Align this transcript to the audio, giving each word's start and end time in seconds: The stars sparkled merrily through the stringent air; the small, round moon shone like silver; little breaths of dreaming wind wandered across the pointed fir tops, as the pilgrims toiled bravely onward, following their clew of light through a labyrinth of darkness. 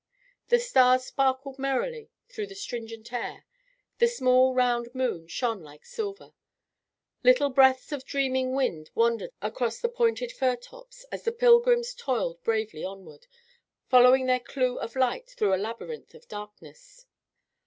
The 0.47 0.57
stars 0.57 1.05
sparkled 1.05 1.59
merrily 1.59 2.09
through 2.27 2.47
the 2.47 2.55
stringent 2.55 3.13
air; 3.13 3.45
the 3.99 4.07
small, 4.07 4.55
round 4.55 4.95
moon 4.95 5.27
shone 5.27 5.61
like 5.61 5.85
silver; 5.85 6.33
little 7.23 7.51
breaths 7.51 7.91
of 7.91 8.03
dreaming 8.03 8.55
wind 8.55 8.89
wandered 8.95 9.29
across 9.43 9.77
the 9.79 9.89
pointed 9.89 10.31
fir 10.31 10.55
tops, 10.55 11.03
as 11.11 11.21
the 11.21 11.31
pilgrims 11.31 11.93
toiled 11.93 12.41
bravely 12.41 12.83
onward, 12.83 13.27
following 13.89 14.25
their 14.25 14.39
clew 14.39 14.79
of 14.79 14.95
light 14.95 15.29
through 15.37 15.53
a 15.53 15.57
labyrinth 15.61 16.15
of 16.15 16.27
darkness. 16.27 17.05